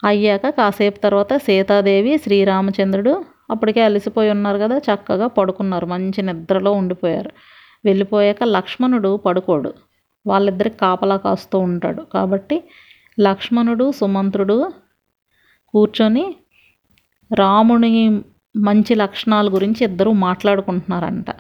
అయ్యాక 0.05 0.49
కాసేపు 0.49 0.99
తర్వాత 0.99 1.37
సీతాదేవి 1.37 2.19
శ్రీరామచంద్రుడు 2.19 3.25
అప్పటికే 3.51 3.83
అలసిపోయి 3.83 4.31
ఉన్నారు 4.31 4.59
కదా 4.59 4.79
చక్కగా 4.79 5.27
పడుకున్నారు. 5.27 5.87
మంచి 5.87 6.23
నిద్రలో 6.23 6.73
ఉండిపోయారు. 6.73 7.31
వెళ్ళిపోయాక 7.85 8.45
లక్ష్మణుడు 8.45 9.17
పడుకోడు. 9.17 9.75
వాళ్ళిద్దరికి 10.27 10.79
కాపలా 10.79 11.17
కాస్తూ 11.17 11.59
ఉంటాడు. 11.59 12.03
కాబట్టి 12.15 12.65
లక్ష్మణుడు 13.21 13.93
సుమంత్రుడు 13.93 14.73
కూర్చొని 15.75 16.37
రాముని 17.31 18.23
మంచి 18.57 18.95
లక్షణాల 18.95 19.49
గురించి 19.55 19.85
ఇద్దరు 19.85 20.11
మాట్లాడుకుంటున్నారంట. 20.11 21.31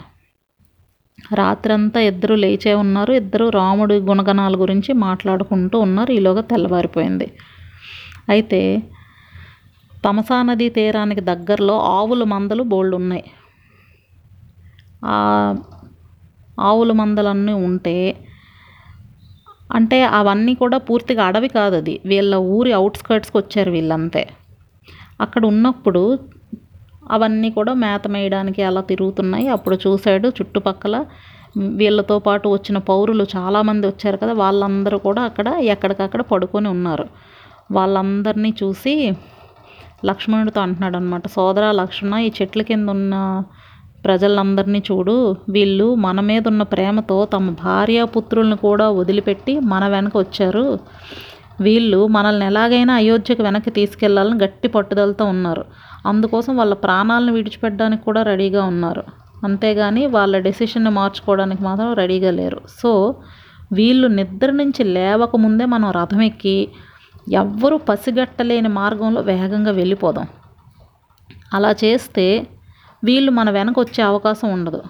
రాత్రంతా 1.34 2.00
ఇద్దరు 2.00 2.34
లేచే 2.34 2.74
ఉన్నారు. 2.74 3.12
ఇద్దరు 3.12 3.48
రాముడి 3.48 3.94
గుణగణాల 3.94 4.56
గురించి 4.56 4.92
మాట్లాడుకుంటూ 4.92 5.80
ఉన్నారు. 5.80 6.12
ఈలోగా 6.12 6.40
తెల్లవారిపోయింది. 6.40 7.32
అయితే 8.28 8.82
తమసా 10.04 10.42
నదీ 10.42 10.68
తీరానికి 10.68 11.20
దగ్గరలో 11.20 11.78
ఆవుల 11.80 12.24
మందలు 12.24 12.62
బోళ్ళు 12.62 12.96
ఉన్నాయి 12.96 13.24
ఆ 15.04 15.16
ఆవుల 16.60 16.92
మందలన్నీ 16.92 17.52
ఉంటే 17.52 17.94
అంటే 19.70 19.98
అవన్నీ 20.18 20.52
కూడా 20.54 20.78
పూర్తిగా 20.78 21.22
అడవి 21.28 21.48
కాదు 21.48 21.76
అది. 21.76 21.94
వీళ్ళ 22.06 22.34
ఊరి 22.56 22.72
అవుట్స్కర్ట్స్కి 22.72 23.36
వచ్చారు 23.38 23.70
వీళ్ళంతే. 23.70 24.22
అక్కడ 25.20 25.42
ఉన్నప్పుడు 25.46 26.02
అవన్నీ 27.10 27.48
కూడా 27.50 27.72
మేత 27.74 28.06
మేయడానికి 28.08 28.62
అలా 28.62 28.80
తిరుగుతున్నాయి. 28.80 29.46
అప్పుడు 29.48 29.76
చూశాడు 29.86 30.28
చుట్టుపక్కల 30.28 30.96
వీళ్ళతో 31.80 32.16
పాటు 32.18 32.46
వచ్చిన 32.48 32.78
పౌరులు 32.90 33.24
చాలామంది 33.36 33.84
వచ్చారు 33.86 34.16
కదా 34.16 34.32
వాళ్ళందరూ 34.32 34.98
కూడా 34.98 35.22
అక్కడ 35.22 35.48
ఎక్కడికక్కడ 35.74 36.22
పడుకొని 36.32 36.68
ఉన్నారు. 36.68 37.06
వాళ్ళందరినీ 37.72 38.50
చూసి 38.62 38.94
లక్ష్మణుడితో 40.04 40.60
అంటున్నాడు 40.60 40.96
అనమాట 40.96 41.26
సోదర 41.28 41.64
లక్ష్మణ 41.70 42.14
ఈ 42.26 42.28
చెట్ల 42.40 42.62
కింద 42.62 42.88
ఉన్న 42.90 43.14
ప్రజలందరినీ 44.08 44.80
చూడు. 44.88 45.16
వీళ్ళు 45.48 45.88
మన 46.04 46.20
మీద 46.30 46.44
ఉన్న 46.48 46.62
ప్రేమతో 46.74 47.18
తమ 47.34 47.50
భార్యాపుత్రుల్ని 47.64 48.56
కూడా 48.56 48.86
వదిలిపెట్టి 49.00 49.54
మన 49.72 49.84
వెనక 49.88 50.16
వచ్చారు. 50.16 50.66
వీళ్ళు 51.60 52.00
మనల్ని 52.16 52.46
ఎలాగైనా 52.46 52.94
అయోధ్యకు 52.94 53.42
వెనక్కి 53.42 53.70
తీసుకెళ్ళాలని 53.70 54.36
గట్టి 54.44 54.68
పట్టుదలతో 54.68 55.24
ఉన్నారు. 55.24 55.64
అందుకోసం 56.06 56.52
వాళ్ళ 56.56 56.74
ప్రాణాలను 56.84 57.32
విడిచిపెట్టడానికి 57.32 58.02
కూడా 58.02 58.20
రెడీగా 58.22 58.62
ఉన్నారు. 58.64 59.02
అంతేగాని 59.44 60.02
వాళ్ళ 60.16 60.34
డెసిషన్ని 60.38 60.90
మార్చుకోవడానికి 60.90 61.62
మాత్రం 61.62 61.90
రెడీగా 61.92 62.30
లేరు. 62.40 62.60
సో 62.82 62.92
వీళ్ళు 63.72 64.06
నిద్ర 64.18 64.50
నుంచి 64.50 64.82
లేవకముందే 64.96 65.64
మనం 65.64 65.88
రథం 65.90 66.20
ఎక్కి 66.22 66.56
ఎవ్వరూ 67.32 67.76
పసిగట్టలేని 67.88 68.68
మార్గంలో 68.68 69.20
వేగంగా 69.20 69.72
వెళ్ళిపోదాం. 69.80 70.26
అలా 71.54 71.70
చేస్తే 71.84 72.26
వీళ్ళు 73.04 73.30
మన 73.30 73.50
వెనక 73.50 73.78
వచ్చే 73.78 74.04
అవకాశం 74.04 74.52
ఉండదు. 74.52 74.82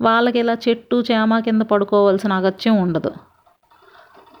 వాళ్ళకి 0.00 0.38
ఇలా 0.38 0.56
చెట్టు 0.68 1.04
చేమ 1.12 1.38
కింద 1.38 1.62
పడుకోవాల్సిన 1.62 2.32
అగత్యం 2.32 2.76
ఉండదు. 2.82 3.12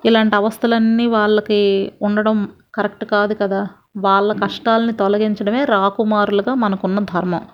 ఇలాంటి 0.04 0.36
అవస్థలన్నీ 0.36 1.06
వాళ్ళకి 1.06 1.92
ఉండడం 2.02 2.48
కరెక్ట్ 2.74 3.04
కాదు 3.04 3.34
కదా. 3.34 3.68
వాళ్ళ 3.96 4.32
కష్టాలని 4.42 4.92
తొలగించడమే 4.92 5.64
రాకుమారులుగా 5.64 6.54
మనకున్న 6.54 6.98
ధర్మం. 6.98 7.46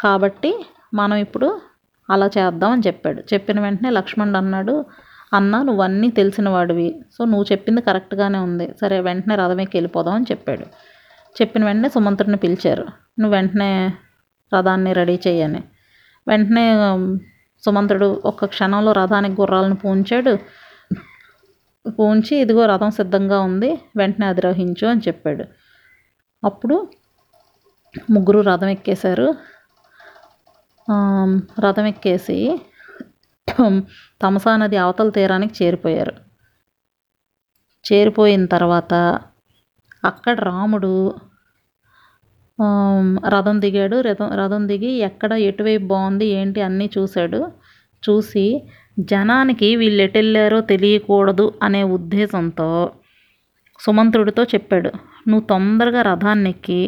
కాబట్టి 0.00 0.66
మనం 0.94 1.16
ఇప్పుడు 1.16 1.60
అలా 2.10 2.26
చేద్దామని 2.26 2.82
చెప్పాడు. 2.86 3.22
చెప్పిన 3.34 3.60
వెంటనే 3.60 3.90
లక్ష్మణుడు 3.90 4.36
అన్నాడు 4.36 4.84
అన్న 5.32 5.62
నువ్వన్నీ 5.62 6.10
తెలిసిన 6.10 6.48
వాడివి 6.48 7.00
సో 7.18 7.24
నువ్వు 7.24 7.44
చెప్పింది 7.52 7.80
కరెక్ట్గానే 7.80 8.38
ఉంది. 8.38 8.74
సరే 8.80 9.00
వెంటనే 9.00 9.34
రథం 9.36 9.60
ఎక్కి 9.60 9.76
వెళ్ళిపోదాం 9.76 10.14
అని 10.14 10.24
చెప్పాడు. 10.30 10.66
చెప్పిన 11.38 11.62
వెంటనే 11.64 11.88
సుమంతుడిని 11.88 12.36
పిలిచారు. 12.36 12.84
నువ్వు 13.20 13.32
వెంటనే 13.36 13.70
రథాన్ని 14.52 14.92
రెడీ 14.92 15.16
చేయని 15.26 15.62
వెంటనే 16.28 16.66
సుమంత్రుడు 17.64 18.08
ఒక్క 18.24 18.44
క్షణంలో 18.44 18.92
రథానికి 18.92 19.36
గుర్రాలను 19.40 19.76
పూంచాడు. 19.76 20.32
పూంచి 21.98 22.34
ఇదిగో 22.36 22.62
రథం 22.66 22.90
సిద్ధంగా 22.90 23.38
ఉంది 23.40 23.70
వెంటనే 23.96 24.26
అధిరోహించు 24.26 24.86
అని 24.88 25.02
చెప్పాడు. 25.08 25.44
అప్పుడు 26.42 26.76
ముగ్గురు 28.10 28.40
రథం 28.40 28.68
ఎక్కేశారు. 28.68 29.28
రథం 31.64 31.86
ఎక్కేసి 31.86 32.38
తమసా 34.22 34.52
నది 34.56 34.76
అవతల 34.76 35.08
తీరానికి 35.08 35.54
చేరిపోయారు. 35.64 36.14
చేరిపోయిన 37.86 38.44
తర్వాత 38.46 38.94
అక్కడ 40.02 40.36
రాముడు 40.50 40.92
రథం 43.34 43.56
దిగాడు. 43.60 43.96
రథం 44.00 44.28
రథం 44.40 44.62
దిగి 44.68 44.90
ఎక్కడ 45.08 45.32
ఎటువైపు 45.50 45.86
బాగుంది 45.92 46.26
ఏంటి 46.40 46.60
అన్నీ 46.60 46.86
చూశాడు. 46.98 47.40
చూసి 48.02 48.44
జనానికి 49.12 49.68
వీళ్ళు 49.76 50.02
ఎటెళ్ళారో 50.02 50.58
తెలియకూడదు 50.72 51.46
అనే 51.62 51.82
ఉద్దేశంతో 51.96 52.68
సుమంత్రుడితో 53.80 54.42
చెప్పాడు 54.54 54.90
నువ్వు 55.28 55.44
తొందరగా 55.46 56.02
రథాన్ని 56.02 56.50
ఎక్కి 56.50 56.80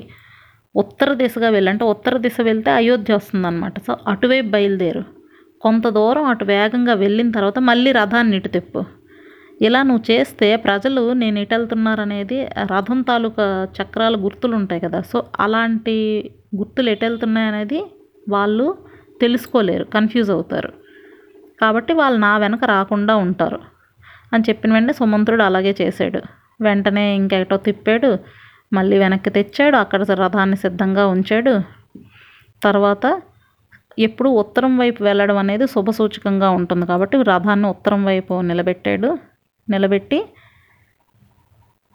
ఉత్తర 0.75 1.09
దిశగా 1.15 1.49
వెళ్ళంటే 1.51 1.85
ఉత్తర 1.85 2.15
దిశ 2.17 2.37
వెళ్తే 2.41 2.71
అయోధ్య 2.71 3.15
వస్తుందన్నమాట. 3.15 3.75
సో 3.87 3.93
అటువైపు 4.13 4.49
బయలుదేరు. 4.49 5.03
కొంత 5.61 5.85
దూరం 5.89 6.25
అటు 6.25 6.45
వేగంగా 6.45 6.95
వెళ్ళిన 7.05 7.31
తర్వాత 7.31 7.59
మళ్ళీ 7.71 7.93
రథాన్ని 7.93 8.37
ఇటు 8.37 8.51
తెప్పు. 8.57 8.81
ఇలా 9.63 9.83
నువ్వు 9.83 10.13
చేస్తే 10.13 10.57
ప్రజలు 10.57 11.13
నేను 11.13 11.39
ఇటు 11.39 11.55
వెళ్తున్నారనేది 11.55 12.45
రథం 12.45 13.03
తాలూకా 13.03 13.69
చక్రాల 13.83 14.17
గుర్తులు 14.19 14.57
ఉంటాయి 14.57 14.81
కదా. 14.81 15.01
సో 15.01 15.25
అలాంటి 15.41 16.31
గుర్తులు 16.57 16.91
ఎటు 16.91 17.05
వెళ్తున్నాయి 17.05 17.47
అనేది 17.47 17.87
వాళ్ళు 18.29 18.79
తెలుసుకోలేరు 19.21 19.85
కన్ఫ్యూజ్ 19.85 20.31
అవుతారు. 20.31 20.73
కాబట్టి 21.61 21.93
వాళ్ళు 21.93 22.21
నా 22.21 22.39
వెనక 22.39 22.65
రాకుండా 22.65 23.17
ఉంటారు. 23.17 23.61
అని 24.33 24.45
చెప్పిన 24.49 24.73
వెంటనే 24.73 24.93
సుమంత్రుడు 24.93 25.43
అలాగే 25.43 25.75
చేశాడు. 25.81 26.21
వెంటనే 26.61 27.15
ఇంకెటో 27.15 27.57
తిప్పాడు. 27.57 28.19
మళ్ళీ 28.73 28.99
వెనక్కి 28.99 29.31
తెచ్చాడు. 29.31 29.77
అక్కడ 29.77 30.03
రథాన్ని 30.03 30.57
సిద్ధంగా 30.57 31.07
ఉంచాడు. 31.07 31.61
తర్వాత 32.63 33.23
ఎప్పుడు 33.99 34.31
ఉత్తరం 34.31 34.79
వైపు 34.79 35.03
వెళ్ళడం 35.03 35.37
అనేది 35.37 35.67
శుభసూచకంగా 35.67 36.51
ఉంటుంది. 36.51 36.87
కాబట్టి 36.87 37.23
రథాన్ని 37.23 37.69
ఉత్తరం 37.69 38.05
వైపు 38.05 38.41
నిలబెట్టాడు. 38.41 39.19
నిలబెట్టి 39.71 40.27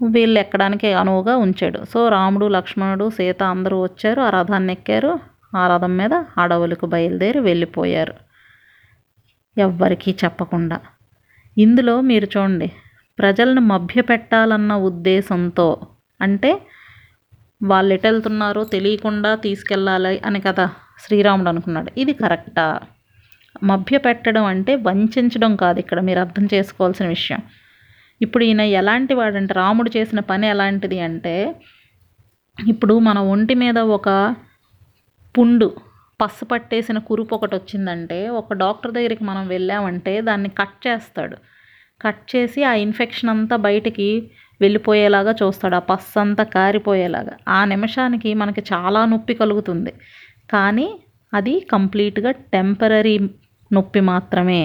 వీళ్ళు 0.01 0.39
ఎక్కడానికి 0.39 0.93
అనువుగా 0.93 1.37
ఉంచాడు. 1.37 1.79
సో 1.93 2.07
రాముడు 2.07 2.45
లక్ష్మణుడు 2.45 3.09
సీత 3.09 3.43
అందరూ 3.43 3.81
వచ్చారు 3.83 4.21
ఆ 4.21 4.29
రథాన్ని 4.29 4.73
ఎక్కారు. 4.73 5.19
ఆ 5.57 5.75
రథం 5.75 5.97
మీద 5.97 6.13
అడవులకు 6.13 6.85
బయలుదేరి 6.85 7.39
వెళ్ళిపోయారు. 7.39 8.13
ఎవ్వరికీ 9.57 10.15
చెప్పకుండా. 10.23 10.79
ఇందులో 11.57 12.01
మీరు 12.01 12.27
చూడండి 12.37 12.71
ప్రజలను 13.19 13.61
మభ్యపెట్టాలన్న 13.61 14.73
ఉద్దేశంతో 14.73 15.77
అంటే 16.21 16.61
వాళ్ళు 17.63 17.93
ఎటు 17.93 18.07
వెళ్తున్నారో 18.07 18.63
తెలియకుండా 18.63 19.35
తీసుకెళ్ళాలి 19.35 20.21
అని 20.25 20.41
కదా 20.41 20.69
శ్రీరాముడు 20.99 21.49
అనుకున్నాడు. 21.49 21.91
ఇది 21.97 22.13
కరెక్టా? 22.13 22.79
మభ్య 23.63 23.97
పెట్టడం 23.97 24.45
అంటే 24.45 24.75
వంచడం 24.75 25.55
కాదు 25.55 25.79
ఇక్కడ 25.79 25.99
మీరు 25.99 26.19
అర్థం 26.19 26.47
చేసుకోవాల్సిన 26.53 27.07
విషయం. 27.07 27.39
ఇప్పుడు 28.23 28.43
ఈయన 28.43 28.61
ఎలాంటి 28.61 29.13
వాడంటే 29.13 29.53
రాముడు 29.53 29.91
చేసిన 29.97 30.19
పని 30.19 30.47
ఎలాంటిది 30.47 30.99
అంటే 30.99 31.35
ఇప్పుడు 32.67 32.95
మన 32.99 33.19
ఒంటి 33.19 33.53
మీద 33.53 33.77
ఒక 33.77 34.35
పుండు 35.35 35.67
పస్సు 36.21 36.45
పట్టేసిన 36.45 36.97
కురుపు 36.97 37.35
ఒకటి 37.35 37.55
వచ్చిందంటే 37.55 38.29
ఒక 38.29 38.53
డాక్టర్ 38.53 38.91
దగ్గరికి 38.91 39.23
మనం 39.23 39.47
వెళ్ళామంటే 39.47 40.21
దాన్ని 40.21 40.49
కట్ 40.49 40.77
చేస్తాడు. 40.87 41.37
కట్ 42.01 42.35
చేసి 42.35 42.63
ఆ 42.63 42.73
ఇన్ఫెక్షన్ 42.73 43.29
అంతా 43.29 43.55
బయటికి 43.55 44.07
వెళ్ళిపోయేలాగా 44.61 45.31
చూస్తాడు 45.31 45.75
ఆ 45.75 45.79
పస్సు 45.79 46.19
అంతా 46.19 46.43
కారిపోయేలాగా. 46.55 47.35
ఆ 47.47 47.65
నిమిషానికి 47.65 48.33
మనకి 48.33 48.61
చాలా 48.73 49.05
నొప్పి 49.05 49.33
కలుగుతుంది. 49.33 49.93
కానీ 50.49 50.87
అది 51.33 51.53
కంప్లీట్గా 51.71 52.31
టెంపరీ 52.53 53.15
నొప్పి 53.71 53.99
మాత్రమే. 53.99 54.61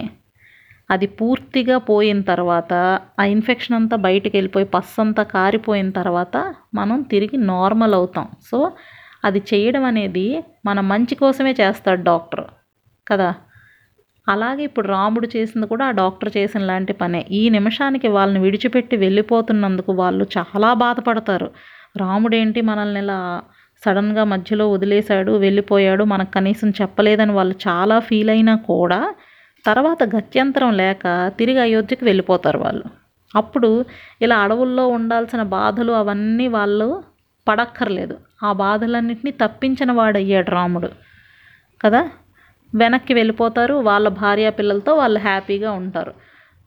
అది 0.91 1.07
పూర్తిగా 1.07 1.79
పోయిన 1.79 2.21
తర్వాత 2.21 3.01
ఆ 3.21 3.25
ఇన్ఫెక్షన్ 3.25 3.77
అంతా 3.77 3.97
బయటికి 3.97 4.37
వెళ్ళిపోయి 4.37 4.67
పస్సు 4.67 5.01
అంతా 5.01 5.23
కారిపోయిన 5.23 5.91
తర్వాత 5.91 6.55
మనం 6.75 7.03
తిరిగి 7.03 7.37
నార్మల్ 7.37 7.95
అవుతాం. 7.95 8.29
సో 8.51 8.73
అది 9.25 9.43
చేయడం 9.55 9.85
అనేది 9.85 10.45
మన 10.67 10.81
మంచి 10.81 11.15
కోసమే 11.15 11.55
చేస్తాడు 11.61 12.03
డాక్టర్. 12.03 12.45
కదా? 13.09 13.35
అలాగే 14.29 14.63
ఇప్పుడు 14.65 14.89
రాముడు 14.89 15.29
చేసింది 15.37 15.67
కూడా 15.67 15.85
ఆ 15.87 15.91
డాక్టర్ 15.91 16.31
చేసిన 16.37 16.61
లాంటి 16.61 16.93
పనే. 16.93 17.27
ఈ 17.31 17.49
నిమిషానికి 17.49 18.09
వాళ్ళని 18.09 18.41
విడిచిపెట్టి 18.41 18.97
వెళ్ళిపోతున్నందుకు 18.97 19.93
వాళ్ళు 19.93 20.27
చాలా 20.39 20.75
బాధపడతారు. 20.75 21.51
రాముడేంటి 21.97 22.61
మనల్ని 22.61 23.01
ఇలా 23.01 23.43
సడన్గా 23.87 24.25
మధ్యలో 24.25 24.73
వదిలేశాడు 24.73 25.33
వెళ్ళిపోయాడు 25.33 26.05
మనకు 26.05 26.31
కనీసం 26.31 26.71
చెప్పలేదని 26.71 27.33
వాళ్ళు 27.33 27.55
చాలా 27.69 28.01
ఫీల్ 28.01 28.31
అయినా 28.31 28.57
కూడా 28.57 29.15
తర్వాత 29.69 30.17
గత్యంతరం 30.17 30.77
లేక 30.77 31.33
తిరిగి 31.39 31.61
అయోధ్యకి 31.61 32.05
వెళ్ళిపోతారు 32.05 32.59
వాళ్ళు. 32.59 32.85
అప్పుడు 33.35 33.85
ఇలా 34.23 34.37
అడవుల్లో 34.37 34.89
ఉండాల్సిన 34.89 35.43
బాధలు 35.43 35.93
అవన్నీ 35.93 36.49
వాళ్ళు 36.49 37.05
పడక్కర్లేదు. 37.49 38.19
ఆ 38.43 38.53
బాధలన్నింటినీ 38.53 39.31
తప్పించిన 39.31 39.93
వాడయ్యాడు 39.93 40.51
రాముడు. 40.51 40.89
కదా? 41.83 42.11
వెనక్కి 42.75 43.15
వెళ్ళిపోతారు. 43.15 43.75
వాళ్ళ 43.75 44.09
భార్య 44.09 44.51
పిల్లలతో 44.51 44.95
వాళ్ళు 44.95 45.21
హ్యాపీగా 45.21 45.71
ఉంటారు. 45.71 46.15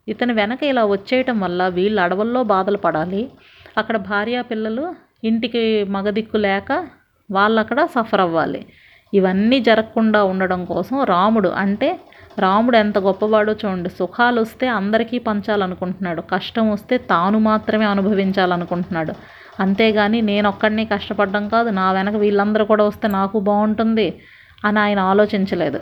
ఇతను 0.07 0.33
వెనక 0.33 0.63
ఇలా 0.63 0.85
వచ్చేయటం 0.85 1.39
వల్ల 1.39 1.67
వీళ్ళు 1.67 2.01
అడవుల్లో 2.01 2.43
బాధలు 2.43 2.77
పడాలి. 2.77 3.31
అక్కడ 3.77 3.97
భార్య 3.97 4.41
పిల్లలు 4.41 4.95
ఇంటికి 5.23 5.83
మగదిక్కు 5.83 6.37
లేక 6.37 6.87
వాళ్ళు 7.31 7.59
అక్కడ 7.59 7.85
సఫర్ 7.85 8.21
అవ్వాలి. 8.21 8.65
ఇవన్నీ 9.13 9.59
జరగకుండా 9.59 10.23
ఉండడం 10.23 10.65
కోసం 10.65 11.03
రాముడు 11.03 11.49
అంటే 11.49 11.99
రాముడు 12.39 12.77
ఎంత 12.77 12.99
గొప్పవాడో 12.99 13.53
చూడండి. 13.53 13.89
సుఖాలు 13.89 14.41
వస్తే 14.41 14.67
అందరికీ 14.67 15.17
పంచాలనుకుంటున్నాడు. 15.17 16.21
కష్టం 16.21 16.71
వస్తే 16.71 16.97
తాను 16.97 17.39
మాత్రమే 17.39 17.85
అనుభవించాలనుకుంటున్నాడు. 17.85 19.13
అంతేగాని 19.59 20.21
నేను 20.21 20.49
ఒక్కడిని 20.49 20.85
కష్టపడడం 20.85 21.49
కాదు 21.49 21.69
నా 21.69 21.91
వెనక 21.91 22.15
వీళ్ళందరూ 22.15 22.65
కూడా 22.65 22.83
వస్తే 22.83 23.07
నాకు 23.07 23.39
బాగుంటుంది 23.39 24.21
అని 24.65 24.79
ఆయన 24.79 24.99
ఆలోచించలేదు. 24.99 25.79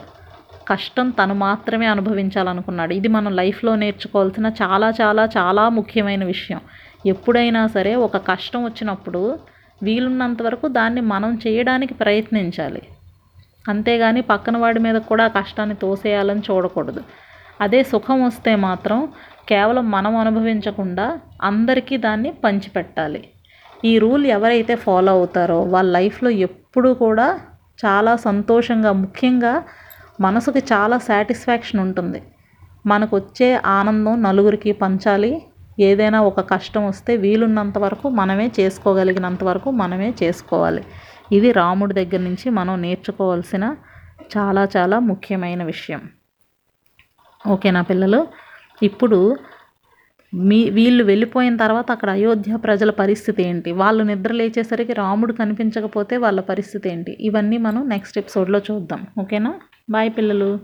కష్టం 0.68 1.10
తను 1.10 1.34
మాత్రమే 1.34 1.86
అనుభవించాలనుకున్నాడు. 1.86 2.92
ఇది 2.92 3.08
మనం 3.08 3.36
లైఫ్లో 3.36 3.74
నేర్చుకోవాల్సిన 3.74 4.46
చాలా 4.46 4.92
చాలా 5.00 5.28
చాలా 5.36 5.68
ముఖ్యమైన 5.68 6.24
విషయం. 6.24 6.60
ఎప్పుడైనా 7.06 7.66
సరే 7.66 7.94
ఒక 7.94 8.16
కష్టం 8.16 8.64
వచ్చినప్పుడు 8.64 9.38
వీలున్నంత 9.82 10.42
వరకు 10.42 10.68
దాన్ని 10.68 11.00
మనం 11.00 11.38
చేయడానికి 11.46 11.94
ప్రయత్నించాలి. 11.94 12.82
అంతేగాని 13.68 14.20
పక్కన 14.20 14.56
వాడి 14.56 14.80
మీద 14.80 14.94
కూడా 14.94 15.28
కష్టాన్ని 15.28 15.74
తోసేయాలని 15.74 16.40
చూడకూడదు. 16.40 17.02
అదే 17.60 17.82
సుఖం 17.82 18.24
వస్తే 18.24 18.56
మాత్రం 18.56 19.08
కేవలం 19.48 19.90
మనం 19.90 20.16
అనుభవించకుండా 20.16 21.20
అందరికీ 21.42 21.96
దాన్ని 21.96 22.30
పంచిపెట్టాలి. 22.44 23.28
ఈ 23.84 23.98
రూల్ 23.98 24.26
ఎవరైతే 24.26 24.74
ఫాలో 24.74 25.12
అవుతారో 25.12 25.62
వాళ్ళ 25.62 25.88
లైఫ్లో 25.92 26.30
ఎప్పుడూ 26.30 26.94
కూడా 26.94 27.40
చాలా 27.84 28.16
సంతోషంగా 28.16 28.92
ముఖ్యంగా 28.92 29.64
మనసుకి 30.20 30.58
చాలా 30.72 30.98
సాటిస్ఫాక్షన్ 30.98 31.80
ఉంటుంది. 31.80 32.22
మనకు 32.86 33.16
వచ్చే 33.16 33.54
ఆనందం 33.54 34.22
నలుగురికి 34.22 34.72
పంచాలి. 34.72 35.42
ఏదైనా 35.80 36.20
ఒక 36.20 36.40
కష్టం 36.40 36.86
వస్తే 36.86 37.16
వీలున్నంత 37.16 37.78
వరకు 37.78 38.08
మనమే 38.08 38.50
చేసుకోగలిగినంత 38.58 39.44
వరకు 39.44 39.70
మనమే 39.70 40.14
చేసుకోవాలి. 40.22 40.82
ఇది 41.32 41.52
రాముడి 41.52 41.94
దగ్గర 41.94 42.20
నుంచి 42.20 42.50
మనం 42.50 42.82
నేర్చుకోవాల్సిన 42.82 43.76
చాలా 44.36 44.68
చాలా 44.76 44.98
ముఖ్యమైన 44.98 45.64
విషయం. 45.64 46.10
ఓకేనా 47.48 47.82
పిల్లలు? 47.82 48.26
ఇప్పుడు 48.82 49.36
మీ 50.34 50.70
వీళ్ళు 50.70 51.04
వెళ్ళిపోయిన 51.04 51.56
తర్వాత 51.56 51.90
అక్కడ 51.90 52.10
అయోధ్య 52.10 52.56
ప్రజల 52.56 52.90
పరిస్థితి 52.90 53.42
ఏంటి? 53.42 53.72
వాళ్ళు 53.72 54.04
నిద్ర 54.04 54.32
లేచేసరికి 54.32 54.92
రాముడు 54.92 55.32
కనిపించకపోతే 55.32 56.16
వాళ్ళ 56.16 56.40
పరిస్థితి 56.40 56.90
ఏంటి? 56.90 57.16
ఇవన్నీ 57.20 57.58
మనం 57.58 57.88
నెక్స్ట్ 57.88 58.18
ఎపిసోడ్లో 58.18 58.58
చూద్దాం. 58.58 59.06
ఓకేనా? 59.18 59.60
బాయ్ 59.90 60.10
పిల్లలు. 60.10 60.58